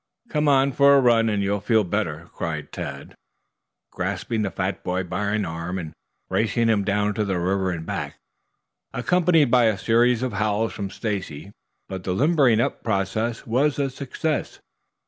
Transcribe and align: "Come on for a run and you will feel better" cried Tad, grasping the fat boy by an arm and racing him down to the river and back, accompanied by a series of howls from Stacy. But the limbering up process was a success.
"Come 0.29 0.47
on 0.47 0.71
for 0.71 0.95
a 0.95 0.99
run 0.99 1.29
and 1.29 1.43
you 1.43 1.51
will 1.51 1.59
feel 1.59 1.83
better" 1.83 2.27
cried 2.33 2.71
Tad, 2.71 3.13
grasping 3.91 4.41
the 4.41 4.49
fat 4.49 4.83
boy 4.83 5.03
by 5.03 5.25
an 5.29 5.45
arm 5.45 5.77
and 5.77 5.93
racing 6.27 6.69
him 6.69 6.83
down 6.83 7.13
to 7.13 7.23
the 7.23 7.37
river 7.37 7.69
and 7.69 7.85
back, 7.85 8.17
accompanied 8.95 9.51
by 9.51 9.65
a 9.65 9.77
series 9.77 10.23
of 10.23 10.33
howls 10.33 10.73
from 10.73 10.89
Stacy. 10.89 11.51
But 11.87 12.03
the 12.03 12.13
limbering 12.13 12.59
up 12.59 12.81
process 12.83 13.45
was 13.45 13.77
a 13.77 13.91
success. 13.91 14.59